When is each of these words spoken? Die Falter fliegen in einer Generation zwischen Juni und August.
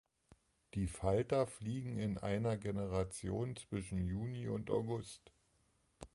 Die 0.73 0.87
Falter 0.87 1.45
fliegen 1.45 1.99
in 1.99 2.17
einer 2.17 2.57
Generation 2.57 3.55
zwischen 3.55 3.99
Juni 4.03 4.47
und 4.47 4.71
August. 4.71 5.31